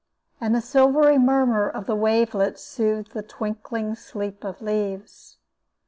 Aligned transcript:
And 0.41 0.55
the 0.55 0.61
silvery 0.61 1.19
murmur 1.19 1.69
of 1.69 1.85
the 1.85 1.95
wavelets 1.95 2.63
soothed 2.63 3.11
the 3.11 3.21
twinkling 3.21 3.93
sleep 3.93 4.43
of 4.43 4.59
leaves. 4.59 5.37